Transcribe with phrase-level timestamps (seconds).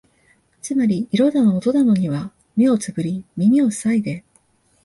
[0.63, 4.23] つまり色だの音だのには目をつぶり耳をふさいで、